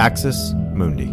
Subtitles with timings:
[0.00, 1.04] Axis Mundi.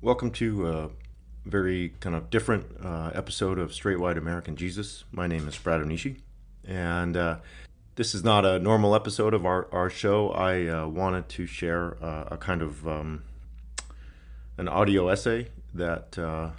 [0.00, 0.90] Welcome to a
[1.44, 5.02] very kind of different uh, episode of Straight White American Jesus.
[5.10, 6.20] My name is Brad Onishi,
[6.66, 7.38] and uh,
[7.96, 10.30] this is not a normal episode of our, our show.
[10.30, 13.24] I uh, wanted to share uh, a kind of um,
[14.56, 16.50] an audio essay that uh,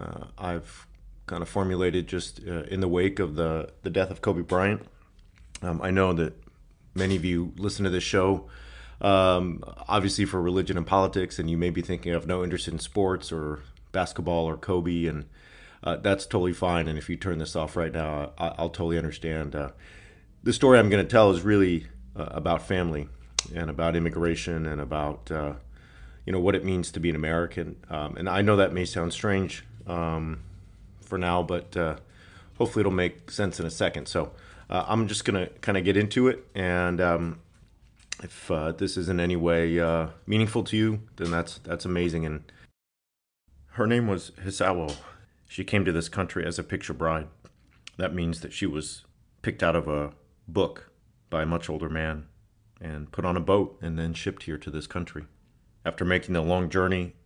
[0.00, 0.86] uh, I've
[1.26, 4.86] kind of formulated just in the wake of the, the death of Kobe Bryant.
[5.62, 6.34] Um, I know that
[6.94, 8.48] many of you listen to this show
[9.02, 12.78] um, obviously for religion and politics, and you may be thinking of no interest in
[12.78, 15.26] sports or basketball or Kobe, and
[15.82, 16.88] uh, that's totally fine.
[16.88, 19.54] And if you turn this off right now, I- will totally understand.
[19.54, 19.70] Uh,
[20.42, 23.08] the story I'm going to tell is really uh, about family
[23.54, 25.54] and about immigration and about uh,
[26.26, 27.76] you know what it means to be an American.
[27.90, 30.40] Um, and I know that may sound strange um,
[31.00, 31.96] for now, but uh,
[32.58, 34.06] hopefully it'll make sense in a second.
[34.06, 34.32] So
[34.70, 37.00] uh, I'm just going to kind of get into it and.
[37.00, 37.38] Um,
[38.22, 42.24] if uh, this is in any way uh, meaningful to you, then that's that's amazing.
[42.24, 42.44] And
[43.72, 44.94] her name was Hisawo.
[45.52, 47.28] She came to this country as a picture bride.
[47.98, 49.04] That means that she was
[49.42, 50.14] picked out of a
[50.48, 50.90] book
[51.28, 52.24] by a much older man
[52.80, 55.26] and put on a boat and then shipped here to this country.
[55.84, 57.16] After making the long journey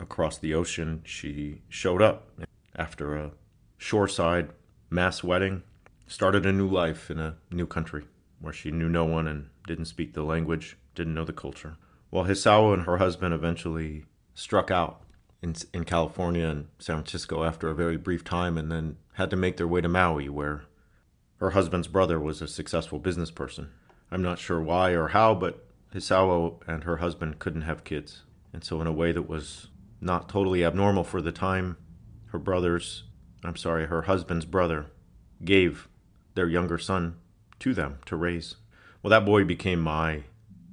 [0.00, 2.28] across the ocean, she showed up
[2.74, 3.30] after a
[3.78, 4.50] shoreside
[4.90, 5.62] mass wedding,
[6.08, 8.02] started a new life in a new country
[8.40, 11.76] where she knew no one and didn't speak the language, didn't know the culture.
[12.10, 15.02] While Hisawa and her husband eventually struck out
[15.46, 19.36] in, in California and San Francisco after a very brief time and then had to
[19.36, 20.64] make their way to Maui, where
[21.38, 23.70] her husband's brother was a successful business person.
[24.10, 25.64] I'm not sure why or how, but
[25.94, 28.22] Hisawa and her husband couldn't have kids.
[28.52, 29.68] And so, in a way that was
[30.00, 31.76] not totally abnormal for the time,
[32.26, 33.04] her brother's,
[33.44, 34.86] I'm sorry, her husband's brother
[35.44, 35.88] gave
[36.34, 37.16] their younger son
[37.60, 38.56] to them to raise.
[39.02, 40.24] Well, that boy became my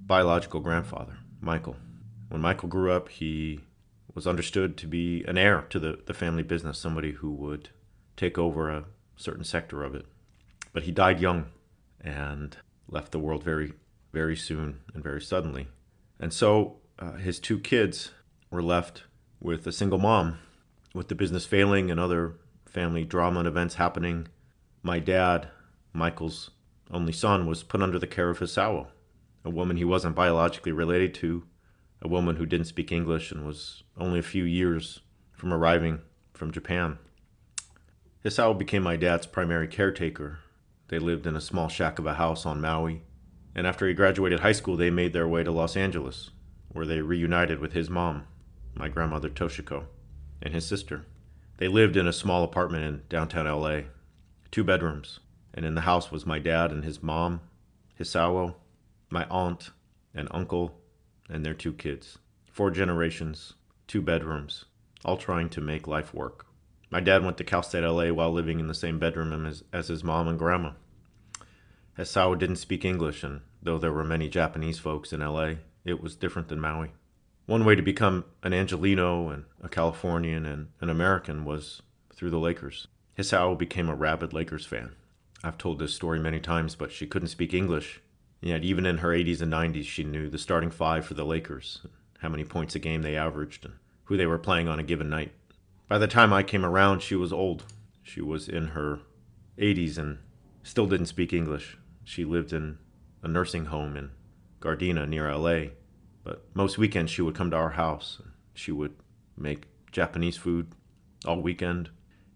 [0.06, 1.76] biological grandfather, Michael.
[2.30, 3.62] When Michael grew up, he
[4.14, 7.70] was understood to be an heir to the, the family business, somebody who would
[8.16, 8.86] take over a
[9.16, 10.06] certain sector of it.
[10.72, 11.46] But he died young
[12.02, 12.58] and
[12.88, 13.74] left the world very,
[14.12, 15.68] very soon and very suddenly.
[16.20, 18.12] And so uh, his two kids
[18.50, 19.04] were left
[19.40, 20.40] with a single mom,
[20.94, 22.36] with the business failing and other
[22.66, 24.28] family drama and events happening.
[24.84, 25.48] My dad,
[25.92, 26.52] Michael's
[26.92, 28.88] only son was put under the care of his Hisawa,
[29.44, 31.44] a woman he wasn't biologically related to,
[32.04, 35.00] a woman who didn't speak English and was only a few years
[35.32, 36.02] from arriving
[36.34, 37.00] from Japan.
[38.26, 40.40] Hisawa became my dad's primary caretaker.
[40.90, 43.04] They lived in a small shack of a house on Maui,
[43.56, 46.32] and after he graduated high school, they made their way to Los Angeles,
[46.70, 48.28] where they reunited with his mom,
[48.76, 49.86] my grandmother Toshiko,
[50.42, 51.06] and his sister.
[51.58, 53.82] They lived in a small apartment in downtown LA,
[54.52, 55.20] two bedrooms,
[55.54, 57.40] and in the house was my dad and his mom,
[57.98, 58.56] Hisawo,
[59.10, 59.70] my aunt
[60.14, 60.83] and uncle,
[61.30, 62.18] and their two kids.
[62.52, 63.54] Four generations,
[63.88, 64.66] two bedrooms,
[65.04, 66.46] all trying to make life work.
[66.90, 69.88] My dad went to Cal State LA while living in the same bedroom as, as
[69.88, 70.72] his mom and grandma.
[71.98, 75.54] Hisawo didn't speak English, and though there were many Japanese folks in LA,
[75.86, 76.92] it was different than Maui.
[77.46, 81.82] One way to become an Angelino and a Californian and an American was
[82.14, 82.88] through the Lakers.
[83.18, 84.94] Hisawo became a rabid Lakers fan.
[85.44, 88.02] I've told this story many times, but she couldn't speak English.
[88.44, 91.88] Yet, even in her 80s and 90s, she knew the starting five for the Lakers,
[92.20, 95.10] how many points a game they averaged, and who they were playing on a given
[95.10, 95.32] night.
[95.88, 97.64] By the time I came around, she was old.
[98.02, 99.00] She was in her
[99.58, 100.18] 80s and
[100.62, 101.78] still didn't speak English.
[102.04, 102.80] She lived in
[103.22, 104.12] a nursing home in
[104.60, 105.72] Gardena near LA,
[106.26, 108.22] but most weekends she would come to our house.
[108.54, 108.96] She would
[109.38, 110.68] make Japanese food
[111.26, 111.92] all weekend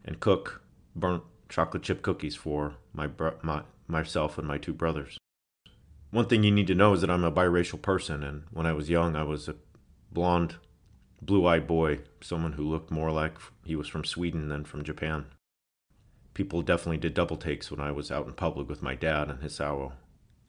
[0.05, 0.61] and cook
[0.95, 3.09] burnt chocolate chip cookies for my,
[3.41, 5.17] my myself and my two brothers.
[6.11, 8.73] One thing you need to know is that I'm a biracial person, and when I
[8.73, 9.55] was young, I was a
[10.11, 10.55] blonde,
[11.21, 13.33] blue-eyed boy, someone who looked more like
[13.65, 15.25] he was from Sweden than from Japan.
[16.33, 19.41] People definitely did double takes when I was out in public with my dad and
[19.41, 19.93] Hisawo.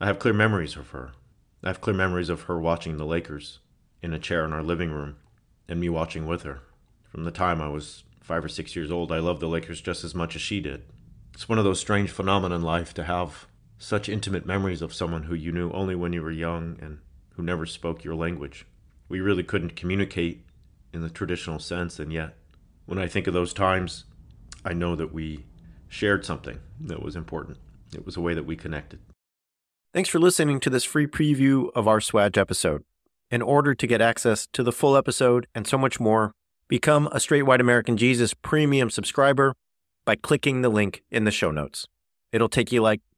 [0.01, 1.13] I have clear memories of her.
[1.65, 3.59] I have clear memories of her watching the Lakers
[4.01, 5.17] in a chair in our living room,
[5.69, 6.61] and me watching with her.
[7.11, 10.05] From the time I was five or six years old, I loved the Lakers just
[10.05, 10.85] as much as she did.
[11.35, 15.25] It's one of those strange phenomena in life to have such intimate memories of someone
[15.25, 16.99] who you knew only when you were young and
[17.31, 18.67] who never spoke your language.
[19.09, 20.45] We really couldn't communicate
[20.93, 22.37] in the traditional sense, and yet,
[22.87, 24.05] when I think of those times,
[24.65, 25.45] I know that we
[25.89, 27.59] shared something that was important.
[27.95, 28.99] it was a way that we connected.
[29.95, 32.85] Thanks for listening to this free preview of our SWAJ episode.
[33.31, 36.33] In order to get access to the full episode and so much more,
[36.69, 39.55] become a Straight White American Jesus premium subscriber
[40.05, 41.87] by clicking the link in the show notes.
[42.33, 43.01] It'll take you like